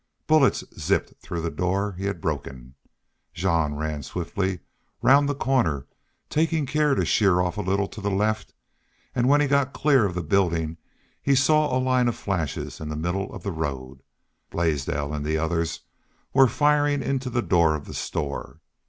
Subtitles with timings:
[0.25, 2.73] Bullets zipped through the door he had broken.
[3.35, 4.61] Jean ran swiftly
[5.03, 5.85] round the corner,
[6.27, 8.55] taking care to sheer off a little to the left,
[9.13, 10.77] and when he got clear of the building
[11.21, 14.01] he saw a line of flashes in the middle of the road.
[14.49, 15.81] Blaisdell and the others
[16.33, 18.59] were firing into the door of the store.